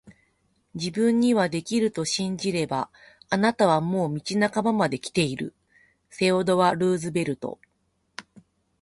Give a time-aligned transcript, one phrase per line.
[0.73, 2.89] 自分にはできると信じれば、
[3.29, 7.71] あなたはもう道半ばまで来ている～セオドア・ルーズベルト～